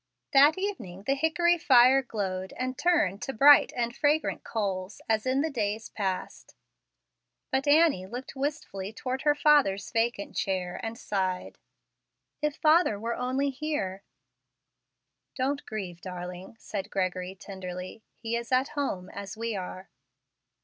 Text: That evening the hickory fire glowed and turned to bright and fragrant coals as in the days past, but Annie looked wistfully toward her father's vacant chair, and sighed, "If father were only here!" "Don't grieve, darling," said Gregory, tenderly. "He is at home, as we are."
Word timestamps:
That 0.33 0.57
evening 0.57 1.03
the 1.03 1.13
hickory 1.13 1.59
fire 1.59 2.01
glowed 2.01 2.53
and 2.57 2.75
turned 2.75 3.21
to 3.21 3.33
bright 3.33 3.71
and 3.75 3.95
fragrant 3.95 4.43
coals 4.43 4.99
as 5.07 5.27
in 5.27 5.41
the 5.41 5.49
days 5.51 5.89
past, 5.89 6.55
but 7.51 7.67
Annie 7.67 8.07
looked 8.07 8.35
wistfully 8.35 8.91
toward 8.91 9.21
her 9.21 9.35
father's 9.35 9.91
vacant 9.91 10.35
chair, 10.35 10.79
and 10.81 10.97
sighed, 10.97 11.59
"If 12.41 12.55
father 12.55 12.99
were 12.99 13.13
only 13.15 13.51
here!" 13.51 14.01
"Don't 15.35 15.63
grieve, 15.67 16.01
darling," 16.01 16.55
said 16.57 16.89
Gregory, 16.89 17.35
tenderly. 17.35 18.01
"He 18.17 18.35
is 18.35 18.51
at 18.51 18.69
home, 18.69 19.07
as 19.11 19.37
we 19.37 19.55
are." 19.55 19.91